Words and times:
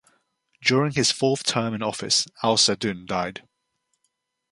During 0.63 0.93
his 0.93 1.11
fourth 1.11 1.43
term 1.43 1.75
in 1.75 1.83
office, 1.83 2.25
Al-Sa'dun 2.41 3.05
died. 3.05 3.47